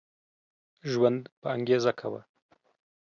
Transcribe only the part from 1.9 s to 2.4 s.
کوه